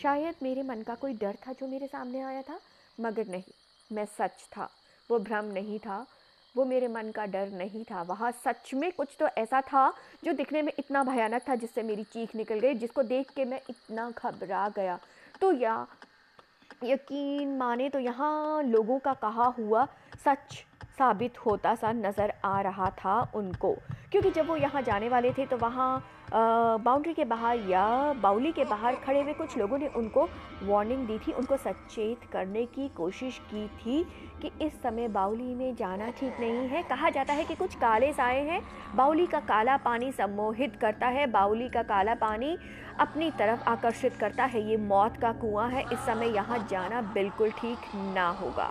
शायद 0.03 0.35
मेरे 0.43 0.63
मन 0.63 0.83
का 0.83 0.95
कोई 0.95 1.13
डर 1.13 1.37
था 1.47 1.53
जो 1.53 1.69
मेरे 1.69 1.87
सामने 1.87 2.21
आया 2.21 2.43
था। 2.43 2.61
मगर 3.01 3.27
नहीं, 3.27 3.43
मैं 3.93 4.05
सच 4.05 4.49
था। 4.57 4.71
वो 5.11 5.19
भ्रम 5.19 5.45
नहीं 5.45 5.79
था। 5.79 6.07
वो 6.57 6.65
मेरे 6.65 6.89
मन 6.89 7.11
का 7.11 7.25
डर 7.27 7.51
नहीं 7.51 7.85
था। 7.85 8.03
वहाँ 8.03 8.31
सच 8.45 8.73
में 8.75 8.91
कुछ 8.93 9.17
तो 9.21 9.27
ऐसा 9.39 9.61
था 9.63 9.93
जो 10.25 10.33
दिखने 10.33 10.63
में 10.63 10.73
इतना 10.79 11.03
भयानक 11.05 11.43
था 11.49 11.55
जिससे 11.55 11.83
मेरी 11.83 12.05
चीख 12.05 12.35
निकल 12.37 12.59
गई, 12.59 12.75
जिसको 12.75 13.03
देख 13.03 13.31
के 13.31 13.45
मैं 13.45 13.61
इतना 13.71 14.11
घबरा 14.19 14.69
गया। 14.69 14.99
तो 15.41 15.53
या 15.53 15.87
यकीन 16.83 17.57
माने 17.59 17.89
तो 17.89 17.99
यहाँ 17.99 18.63
लोगों 18.63 18.99
का 18.99 19.13
कहा 19.15 19.45
हुआ 19.59 19.87
सच 20.25 20.65
साबित 20.99 21.39
होता 21.39 21.75
सा 21.75 21.91
नज़र 21.93 22.33
आ 22.45 22.61
रहा 22.61 22.91
था 22.99 23.21
उनको। 23.37 23.73
क्योंकि 24.11 24.31
जब 24.31 24.47
वो 24.49 24.57
यहाँ 24.57 24.83
जाने 24.83 25.09
वाले 25.09 25.33
थे 25.33 25.47
तो 25.47 25.57
वहाँ 25.57 26.05
बाउंड्री 26.33 27.13
के 27.15 27.25
बाहर 27.25 27.59
या 27.69 28.13
बाउली 28.23 28.51
के 28.53 28.65
बाहर 28.65 28.95
खड़े 29.05 29.21
हुए 29.21 29.33
कुछ 29.33 29.57
लोगों 29.59 29.79
ने 29.79 29.87
उनको 29.89 30.25
वार्निंग 30.63 31.07
दी 31.07 31.19
थी, 31.19 31.33
उनको 31.33 31.57
सचेत 31.57 32.25
करने 32.33 32.65
की 32.67 32.89
कोशिश 32.89 33.39
की 33.51 33.67
थी 33.69 34.03
कि 34.43 34.51
इस 34.65 34.73
समय 34.83 35.09
बाउली 35.09 35.55
में 35.55 35.75
जाना 35.77 36.11
ठीक 36.11 36.41
नहीं 36.41 36.69
है। 36.69 36.83
कहा 36.83 37.11
जाता 37.11 37.33
है 37.33 37.45
कि 37.45 37.55
कुछ 37.55 37.75
काले 37.75 38.13
साए 38.13 38.41
हैं, 38.41 38.61
बाउली 38.97 39.27
का 39.27 39.41
काला 39.43 39.77
पानी 39.79 40.13
सम्मोहित 40.13 40.77
करता 40.77 41.07
है, 41.07 41.27
बाउली 41.29 41.69
का 41.69 41.83
काला 41.85 42.15
पानी 42.17 42.57
अपनी 43.01 43.31
तरफ़ 43.31 43.63
आकर्षित 43.69 44.17
करता 44.17 44.45
है। 44.45 44.61
ये 44.71 44.77
मौत 44.77 45.17
का 45.17 45.33
कुआँ 45.33 45.69
है। 45.71 45.83
इस 45.83 45.99
समय 45.99 46.35
यहाँ 46.35 46.59
जाना 46.71 47.01
बिल्कुल 47.15 47.51
ठीक 47.51 47.95
ना 48.15 48.29
होगा। 48.41 48.71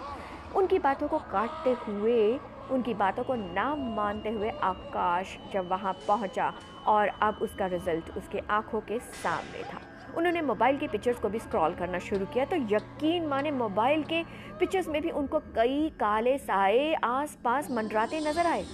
उनकी 0.55 0.79
बातों 0.79 1.07
को 1.07 1.17
काटते 1.31 1.75
हुए, 1.83 2.39
उनकी 2.71 2.93
बातों 2.93 3.23
को 3.23 3.35
ना 3.35 3.75
मानते 3.75 4.29
हुए 4.29 4.49
आकाश 4.49 5.37
जब 5.53 5.69
वहाँ 5.69 5.93
पहुँचा 6.07 6.53
और 6.87 7.07
अब 7.21 7.39
उसका 7.41 7.65
रिज़ल्ट 7.65 8.09
उसके 8.17 8.41
आँखों 8.49 8.81
के 8.81 8.99
सामने 8.99 9.63
था। 9.63 9.81
उन्होंने 10.17 10.41
मोबाइल 10.41 10.77
के 10.77 10.87
पिक्चर्स 10.87 11.19
को 11.19 11.29
भी 11.29 11.39
स्क्रॉल 11.39 11.73
करना 11.75 11.99
शुरू 11.99 12.25
किया। 12.25 12.45
तो 12.45 12.55
यकीन 12.71 13.25
माने 13.27 13.51
मोबाइल 13.53 14.03
के 14.03 14.23
पिक्चर्स 14.59 14.87
में 14.87 15.01
भी 15.01 15.09
उनको 15.11 15.39
कई 15.55 15.89
काले 15.99 16.37
साए 16.37 16.93
आस 17.03 17.37
पास 17.43 17.71
मंडराते 17.71 18.19
नज़र 18.19 18.45
आए। 18.45 18.65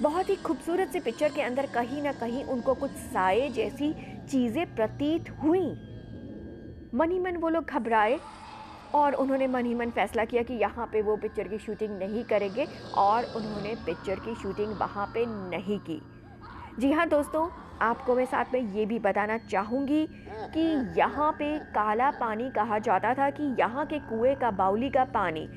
बहुत 0.00 0.30
ही 0.30 0.36
खूबसूरत 0.36 0.88
से 0.88 1.00
पिक्चर 1.00 1.32
के 1.32 1.42
अंदर 1.42 1.66
कहीं 1.66 2.02
ना 2.02 2.12
कहीं 2.12 2.44
उनको 2.44 2.74
कुछ 2.74 2.90
साए 3.12 3.48
जैसी 3.50 3.94
चीज़ें 4.26 4.74
प्रतीत 4.74 5.30
हुई। 5.42 5.66
मन 6.94 7.10
ही 7.10 7.18
मन 7.18 7.36
वो 7.36 7.48
लोग 7.48 7.64
घबराए 7.66 8.18
और 8.94 9.14
उन्होंने 9.14 9.46
मन 9.46 9.66
ही 9.66 9.74
मन 9.74 9.90
फैसला 9.90 10.24
किया 10.24 10.42
कि 10.42 10.54
यहाँ 10.54 10.86
पे 10.86 11.02
वो 11.02 11.16
पिक्चर 11.16 11.48
की 11.48 11.58
शूटिंग 11.58 11.98
नहीं 11.98 12.24
करेंगे 12.24 12.66
और 12.96 13.24
उन्होंने 13.36 13.74
पिक्चर 13.86 14.20
की 14.20 14.34
शूटिंग 14.34 14.72
वहाँ 14.72 15.06
पे 15.14 15.24
नहीं 15.26 15.78
की। 15.80 16.00
जी 16.78 16.92
हाँ 16.92 17.08
दोस्तों, 17.08 17.48
आपको 17.82 18.14
मैं 18.14 18.24
साथ 18.26 18.52
में 18.54 18.60
ये 18.74 18.84
भी 18.86 18.98
बताना 18.98 19.36
चाहूँगी 19.40 20.06
कि 20.54 20.60
यहाँ 20.98 21.30
पे 21.32 21.58
काला 21.74 22.10
पानी 22.10 22.50
कहा 22.50 22.78
जाता 22.78 23.12
था 23.14 23.28
कि 23.30 23.54
यहाँ 23.58 23.86
के 23.86 23.98
कुएँ 24.08 24.34
का 24.34 24.50
बाउली 24.52 24.90
का 24.90 25.04
पानी 25.14 25.48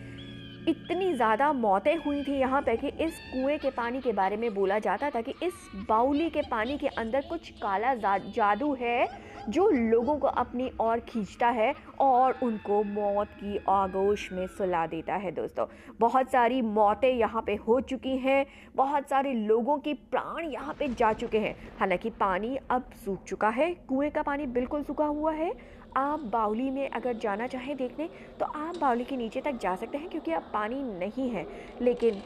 इतनी 0.67 1.13
ज़्यादा 1.13 1.51
मौतें 1.53 1.95
हुई 1.95 2.23
थी 2.23 2.39
यहाँ 2.39 2.61
पर 2.61 2.75
कि 2.75 2.87
इस 3.03 3.19
कुएँ 3.33 3.57
के 3.57 3.69
पानी 3.69 4.01
के 4.01 4.11
बारे 4.13 4.37
में 4.37 4.53
बोला 4.53 4.79
जाता 4.79 5.09
था 5.09 5.21
कि 5.21 5.33
इस 5.43 5.53
बाउली 5.89 6.29
के 6.29 6.41
पानी 6.41 6.77
के 6.77 6.87
अंदर 6.87 7.21
कुछ 7.21 7.49
काला 7.61 7.93
जादू 7.95 8.73
है। 8.81 9.07
जो 9.49 9.67
लोगों 9.69 10.15
को 10.17 10.27
अपनी 10.27 10.69
ओर 10.81 10.99
खींचता 10.99 11.47
है 11.47 11.73
और 11.99 12.39
उनको 12.43 12.83
मौत 12.83 13.27
की 13.33 13.59
आगोश 13.69 14.31
में 14.31 14.45
सुला 14.47 14.85
देता 14.87 15.15
है 15.15 15.31
दोस्तों। 15.31 15.65
बहुत 15.99 16.31
सारी 16.31 16.61
मौतें 16.61 17.09
यहाँ 17.09 17.41
पे 17.41 17.55
हो 17.67 17.79
चुकी 17.81 18.17
हैं। 18.17 18.45
बहुत 18.75 19.09
सारे 19.09 19.33
लोगों 19.33 19.77
की 19.77 19.93
प्राण 19.93 20.45
यहाँ 20.45 20.75
पे 20.79 20.87
जा 20.89 21.11
चुके 21.13 21.39
हैं। 21.39 21.55
हालाँकि 21.79 22.09
पानी 22.09 22.55
अब 22.69 22.89
सूख 23.05 23.23
चुका 23.23 23.49
है। 23.49 23.73
कुएँ 23.87 24.09
का 24.09 24.21
पानी 24.21 24.45
बिल्कुल 24.47 24.83
सूखा 24.83 25.05
हुआ 25.05 25.31
है। 25.31 25.53
आप 25.97 26.19
बाउली 26.33 26.69
में 26.71 26.89
अगर 26.89 27.13
जाना 27.13 27.47
चाहें 27.47 27.75
देखने 27.77 28.09
तो 28.39 28.45
आप 28.45 28.77
बाउली 28.77 29.03
के 29.03 29.17
नीचे 29.17 29.41
तक 29.41 29.59
जा 29.61 29.75
सकते 29.75 29.97
हैं 29.97 30.09
क्योंकि 30.09 30.31
अब 30.31 30.51
पानी 30.53 30.81
नहीं 30.99 31.29
है। 31.29 31.45
लेकिन 31.81 32.21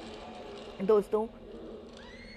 दोस्तों 0.81 1.25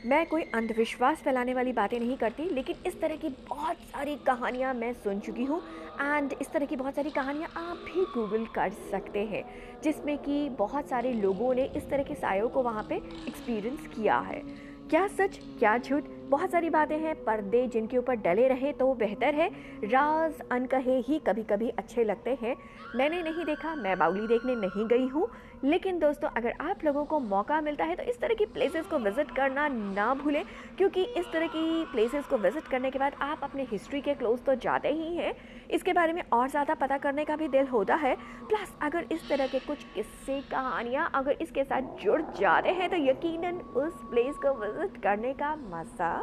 मैं 0.07 0.27
कोई 0.27 0.43
अंधविश्वास 0.55 1.23
फैलाने 1.23 1.55
वाली 1.55 1.73
बातें 1.73 1.99
नहीं 2.01 2.17
करती, 2.17 2.43
लेकिन 2.51 2.77
इस 2.87 3.01
तरह 3.01 3.17
की 3.17 3.29
बहुत 3.49 3.77
सारी 3.85 4.15
कहानियाँ 4.17 4.75
मैं 4.75 4.93
सुन 4.95 5.21
चुकी 5.21 5.45
हूँ। 5.45 5.61
एंड 6.01 6.35
इस 6.41 6.51
तरह 6.53 6.67
की 6.67 6.77
बहुत 6.77 6.95
सारी 6.95 7.11
कहानियाँ 7.11 7.49
आप 7.57 7.77
भी 7.87 8.05
गूगल 8.15 8.45
कर 8.55 8.71
सकते 8.91 9.25
हैं, 9.25 9.43
जिसमें 9.85 10.17
कि 10.19 10.49
बहुत 10.49 10.89
सारे 10.89 11.13
लोगों 11.13 11.55
ने 11.55 11.65
इस 11.77 11.89
तरह 11.91 12.03
के 12.03 12.15
सायों 12.15 12.49
को 12.49 12.63
वहाँ 12.63 12.87
पे 12.89 12.97
एक्सपीरियंस 12.97 13.87
किया 13.97 14.19
है। 14.21 14.43
क्या 14.91 15.07
सच, 15.09 15.39
क्या 15.59 15.77
झूठ? 15.79 16.05
बहुत 16.29 16.51
सारी 16.51 16.69
बातें 16.71 16.97
हैं, 16.99 17.15
पर्दे 17.25 17.67
जिनके 17.67 17.97
ऊपर 17.99 18.15
डले 18.17 18.47
रहे 18.49 18.73
तो 18.73 18.93
बेहतर 18.95 19.35
है। 19.35 19.49
राज 19.85 20.41
अनकहे 20.53 20.99
ही 20.99 21.19
कभी 21.19 21.43
कभी 21.43 21.69
अच्छे 21.69 22.05
लगते 22.05 22.37
हैं। 22.43 22.55
मैंने 22.97 23.23
नहीं 23.23 23.45
देखा, 23.45 23.75
मैं 23.75 23.99
बाउली 23.99 24.27
देखने 24.27 24.55
नहीं 24.57 24.87
गई 24.89 25.07
हूँ। 25.07 25.29
लेकिन 25.67 25.99
दोस्तों, 25.99 26.29
अगर 26.31 26.53
आप 26.61 26.85
लोगों 26.85 27.05
को 27.05 27.19
मौका 27.21 27.61
मिलता 27.61 27.85
है 27.85 27.95
तो 27.97 28.03
इस 28.03 28.19
तरह 28.21 28.35
की 28.35 28.45
प्लेसेस 28.47 28.87
को 28.87 28.99
विज़िट 28.99 29.31
करना 29.37 29.67
ना 29.69 30.13
भूलें, 30.15 30.45
क्योंकि 30.79 31.03
इस 31.03 31.27
तरह 31.33 31.47
की 31.47 31.85
प्लेसेस 31.93 32.27
को 32.27 32.37
विज़िट 32.39 32.67
करने 32.67 32.91
के 32.91 32.99
बाद 32.99 33.15
आप 33.23 33.41
अपने 33.45 33.67
हिस्ट्री 33.71 34.01
के 34.01 34.15
क्लोज 34.15 34.45
तो 34.45 34.55
जाते 34.57 34.93
ही 34.93 35.17
हैं। 35.17 35.33
इसके 35.71 35.93
बारे 35.93 36.13
में 36.13 36.23
और 36.33 36.49
ज़्यादा 36.51 36.75
पता 36.77 36.99
करने 36.99 37.25
का 37.25 37.37
भी 37.37 37.49
दिल 37.49 37.67
होता 37.69 37.95
है। 37.97 38.15
प्लस 38.49 38.77
अगर 38.83 39.07
इस 39.13 39.29
तरह 39.29 39.47
के 39.47 39.59
कुछ 39.61 39.85
किस्से, 39.95 40.41
कहानियाँ 40.43 41.11
अगर 41.15 41.37
इसके 41.43 41.65
साथ 41.65 41.97
जुड़ 42.03 42.21
जाते 42.39 42.71
हैं 42.71 42.91
तो 42.91 42.97
यकीनन 43.01 43.61
उस 43.77 44.01
प्लेस 44.11 44.37
को 44.37 44.55
विज़िट 44.57 45.03
करने 45.03 45.33
का 45.35 45.55
मज़ा 45.57 46.17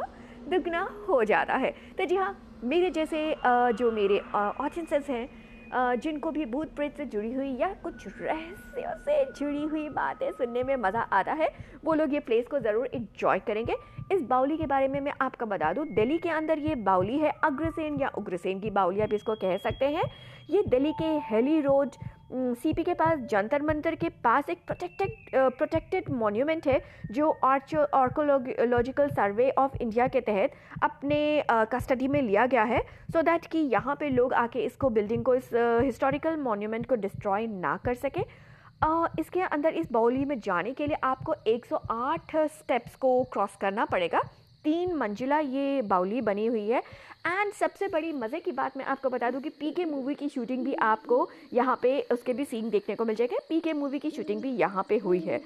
दुगना 0.48 0.88
हो 1.08 1.22
जाता 1.24 1.56
है। 1.56 1.74
तो 1.98 2.04
जी 2.04 2.16
हाँ 2.16 2.36
मेरे 2.64 2.90
जैसे 2.92 3.34
जो 3.46 3.90
मेरे 3.92 4.18
ऑडियंसेस 4.34 5.08
हैं 5.10 5.28
जिनको 5.74 6.30
भी 6.30 6.44
भूत 6.46 6.74
प्रेत 6.76 6.96
से 6.96 7.04
जुड़ी 7.06 7.32
हुई 7.32 7.56
या 7.58 7.72
कुछ 7.82 8.06
रहस्यों 8.20 8.94
से 8.98 9.24
जुड़ी 9.32 9.64
हुई 9.64 9.88
बातें 9.90 10.30
सुनने 10.32 10.62
में 10.62 10.74
मज़ा 10.76 11.00
आता 11.00 11.32
है, 11.32 11.48
वो 11.84 11.94
लोग 11.94 12.14
ये 12.14 12.20
प्लेस 12.20 12.46
को 12.46 12.58
ज़रूर 12.60 12.86
इंजॉय 12.86 13.38
करेंगे। 13.38 13.76
इस 14.12 14.22
बाउली 14.22 14.56
के 14.56 14.66
बारे 14.66 14.88
में 14.88 15.00
मैं 15.00 15.12
आपका 15.20 15.46
बता 15.46 15.72
दूँ, 15.72 15.86
दिल्ली 15.86 16.18
के 16.18 16.28
अंदर 16.28 16.58
ये 16.58 16.74
बाउली 16.76 17.18
है 17.18 17.32
अग्रसेन 17.44 18.00
या 18.00 18.08
उग्रसेन 18.18 18.60
की 18.60 18.70
बाउली 18.70 19.00
आप 19.00 19.12
इसको 19.14 19.34
कह 19.34 19.56
सकते 19.58 19.86
हैं। 19.86 20.04
ये 20.50 20.62
दिल्ली 20.68 20.92
के 20.92 21.04
हेली 21.26 21.60
रोड 21.60 21.90
सीपी 22.32 22.82
के 22.82 22.94
पास 22.94 23.18
जंतर 23.30 23.62
मंतर 23.62 23.94
के 23.94 24.08
पास 24.24 24.48
एक 24.50 24.58
प्रोटेक्टेड 24.66 25.10
प्रोटेक्टेड 25.58 26.10
मॉन्यूमेंट 26.10 26.66
है 26.66 26.80
जो 27.10 27.30
आर्कोलॉजिकल 27.44 29.08
सर्वे 29.08 29.50
ऑफ़ 29.58 29.76
इंडिया 29.80 30.08
के 30.08 30.20
तहत 30.20 30.52
अपने 30.82 31.20
कस्टडी 31.50 32.08
में 32.08 32.20
लिया 32.22 32.46
गया 32.46 32.62
है 32.62 32.80
सो 32.80 33.18
so 33.18 33.24
दैट 33.24 33.46
कि 33.46 33.58
यहाँ 33.58 33.96
पे 34.00 34.08
लोग 34.08 34.32
आके 34.34 34.64
इसको 34.64 34.90
बिल्डिंग 34.90 35.24
को 35.24 35.34
इस 35.34 35.50
हिस्टोरिकल 35.54 36.36
मॉन्यूमेंट 36.36 36.86
को 36.86 36.94
डिस्ट्रॉय 36.94 37.46
ना 37.46 37.76
कर 37.84 37.94
सके। 37.94 38.20
uh, 38.20 39.08
इसके 39.20 39.40
अंदर 39.40 39.74
इस 39.74 39.92
बाउली 39.92 40.24
में 40.24 40.38
जाने 40.40 40.72
के 40.72 40.86
लिए 40.86 40.96
आपको 41.04 41.34
108 41.48 42.36
स्टेप्स 42.52 42.94
को 42.94 43.22
क्रॉस 43.32 43.56
करना 43.60 43.84
पड़ेगा। 43.84 44.20
तीन 44.64 44.94
मंजिला 44.96 45.38
ये 45.38 45.82
बाउली 45.82 46.20
बनी 46.22 46.46
हुई 46.46 46.68
है। 46.68 46.82
एंड 47.26 47.52
सबसे 47.52 47.88
बड़ी 47.88 48.12
मज़े 48.12 48.40
की 48.40 48.52
बात 48.52 48.76
मैं 48.76 48.84
आपको 48.84 49.08
बता 49.10 49.30
दूँ 49.30 49.40
कि 49.40 49.48
पी 49.50 49.70
के 49.70 49.84
मूवी 49.84 50.14
की 50.14 50.28
शूटिंग 50.28 50.64
भी 50.64 50.74
आपको 50.82 51.28
यहाँ 51.54 51.78
पे 51.82 52.00
उसके 52.12 52.32
भी 52.32 52.44
सीन 52.44 52.70
देखने 52.70 52.94
को 52.96 53.04
मिल 53.04 53.16
जाएगा। 53.16 53.38
पी 53.48 53.60
के 53.60 53.72
मूवी 53.72 53.98
की 53.98 54.10
शूटिंग 54.10 54.42
भी 54.42 54.50
यहाँ 54.56 54.84
पे 54.88 54.98
हुई 54.98 55.20
है। 55.20 55.38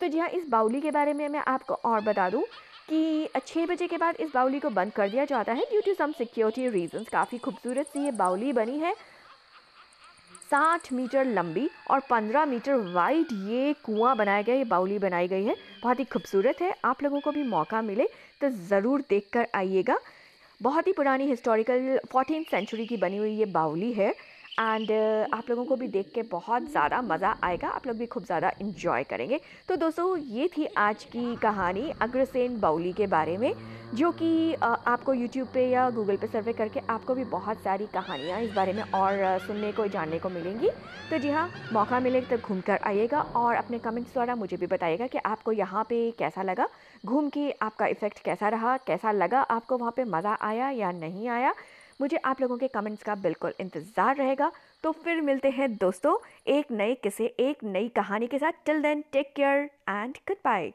तो 0.00 0.08
जी 0.08 0.18
हाँ 0.18 0.28
इस 0.30 0.48
बाउली 0.48 0.80
के 0.80 0.90
बारे 0.90 1.12
में 1.12 1.28
मैं 1.28 1.42
आपको 1.46 1.74
और 1.74 2.00
बता 2.00 2.28
दूँ 2.30 2.42
कि 2.88 3.28
छः 3.46 3.66
बजे 3.66 3.86
के 3.86 3.96
बाद 3.96 4.16
इस 4.20 4.30
बाउली 4.34 4.60
को 4.60 4.70
बंद 4.70 4.92
कर 4.92 5.08
दिया 5.08 5.24
जाता 5.24 5.52
है। 5.52 5.64
Due 5.70 5.80
to 5.80 5.94
some 5.94 6.12
security 6.12 6.68
reasons 6.70 7.08
काफ़ी 7.08 7.38
खूबसूरत 7.38 7.86
सी 7.86 8.04
ये 8.04 8.10
बाउली 8.12 8.52
बनी 8.52 8.78
है। 8.78 8.94
साठ 10.52 10.92
मीटर 10.92 11.24
लंबी 11.26 11.68
और 11.90 12.00
पंद्रह 12.08 12.44
मीटर 12.46 12.74
वाइड 12.94 13.26
ये 13.50 13.72
कुआँ 13.84 14.14
बनाया 14.16 14.42
गया 14.42 14.54
ये 14.54 14.64
बाउली 14.64 14.98
बनाई 14.98 15.28
गई 15.28 15.44
है। 15.44 15.54
बहुत 15.82 16.00
ही 16.00 16.04
खूबसूरत 16.04 16.60
है। 16.62 16.74
आप 16.84 17.02
लोगों 17.02 17.20
को 17.20 17.32
भी 17.32 17.42
मौका 17.44 17.80
मिले 17.82 18.06
तो 18.40 18.48
ज़रूर 18.68 19.04
देख 19.10 19.28
कर 19.32 19.46
आइएगा। 19.54 19.98
बहुत 20.60 20.86
ही 20.86 20.92
पुरानी 20.92 21.26
हिस्टोरिकल 21.26 21.98
फोर्टीन 22.12 22.44
सेंचुरी 22.50 22.86
की 22.86 22.96
बनी 22.96 23.16
हुई 23.16 23.30
ये 23.30 23.46
बाउली 23.48 23.92
है। 23.92 24.12
एंड 24.52 24.86
uh, 24.86 25.34
आप 25.34 25.50
लोगों 25.50 25.64
को 25.64 25.76
भी 25.76 25.86
देख 25.88 26.10
के 26.14 26.22
बहुत 26.22 26.70
ज़्यादा 26.70 27.00
मज़ा 27.02 27.34
आएगा। 27.44 27.68
आप 27.68 27.86
लोग 27.86 27.96
भी 27.96 28.06
खूब 28.06 28.24
ज़्यादा 28.24 28.50
इन्जॉय 28.60 29.04
करेंगे। 29.04 29.40
तो 29.68 29.76
दोस्तों 29.76 30.16
ये 30.18 30.48
थी 30.56 30.66
आज 30.78 31.04
की 31.04 31.34
कहानी 31.42 31.92
अग्रसेन 32.02 32.58
बाउली 32.60 32.92
के 32.92 33.06
बारे 33.06 33.36
में 33.36 33.52
जो 33.94 34.10
कि 34.12 34.54
आपको 34.54 35.14
यूट्यूब 35.14 35.48
पे 35.54 35.66
या 35.68 35.88
गूगल 35.90 36.16
पे 36.16 36.26
सर्वे 36.26 36.52
करके 36.52 36.80
आपको 36.90 37.14
भी 37.14 37.24
बहुत 37.32 37.58
सारी 37.58 37.86
कहानियाँ 37.94 38.40
इस 38.42 38.52
बारे 38.52 38.72
में 38.72 38.82
और 38.82 39.38
सुनने 39.46 39.72
को 39.72 39.86
जानने 39.88 40.18
को 40.18 40.28
मिलेंगी। 40.28 40.70
तो 41.10 41.18
जी 41.18 41.30
हाँ 41.30 41.48
मौका 41.72 42.00
मिले 42.00 42.20
तो 42.22 42.36
घूम 42.38 42.60
कर 42.60 42.78
आइएगा 42.86 43.20
और 43.20 43.54
अपने 43.54 43.78
कमेंट्स 43.78 44.12
द्वारा 44.12 44.34
मुझे 44.36 44.56
भी 44.56 44.66
बताइएगा 44.66 45.06
कि 45.06 45.18
आपको 45.18 45.52
यहाँ 45.52 45.84
पे 45.88 46.10
कैसा 46.18 46.42
लगा। 46.42 46.68
घूम 47.04 47.28
के 47.28 47.50
आपका 47.62 47.86
इफ़ेक्ट 47.86 48.22
कैसा 48.24 48.48
रहा 48.48 48.76
कैसा 48.86 49.12
लगा 49.12 49.40
आपको 49.50 49.78
वहाँ 49.78 49.92
पे 49.96 50.04
मज़ा 50.06 50.36
आया 50.42 50.70
या 50.70 50.92
नहीं 50.92 51.28
आया? 51.28 51.54
मुझे 52.02 52.16
आप 52.24 52.40
लोगों 52.40 52.56
के 52.58 52.68
कमेंट्स 52.68 53.02
का 53.02 53.14
बिल्कुल 53.14 53.52
इंतज़ार 53.60 54.16
रहेगा। 54.16 54.50
तो 54.84 54.92
फिर 54.94 55.20
मिलते 55.20 55.50
हैं 55.50 55.70
दोस्तों, 55.76 56.16
एक 56.46 56.70
नए 56.72 56.94
किसे 57.02 57.26
एक 57.40 57.62
नई 57.64 57.88
कहानी 57.96 58.26
के 58.26 58.38
साथ। 58.38 58.64
Till 58.66 58.82
then 58.82 59.04
take 59.12 59.32
care 59.36 59.68
and 59.88 60.16
goodbye 60.44 60.72